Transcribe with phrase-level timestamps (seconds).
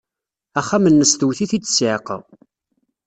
[0.59, 2.17] Axxam-nnes twet-it-id ssiɛqa.